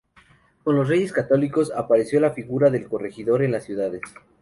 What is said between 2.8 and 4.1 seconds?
corregidor en las ciudades.